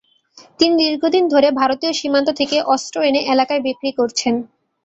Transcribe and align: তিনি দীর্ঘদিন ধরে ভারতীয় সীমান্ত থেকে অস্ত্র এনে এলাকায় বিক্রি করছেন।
তিনি 0.59 0.73
দীর্ঘদিন 0.81 1.23
ধরে 1.33 1.47
ভারতীয় 1.61 1.93
সীমান্ত 1.93 2.29
থেকে 2.39 2.57
অস্ত্র 2.73 2.95
এনে 3.09 3.21
এলাকায় 3.33 3.61
বিক্রি 3.67 3.91
করছেন। 3.99 4.33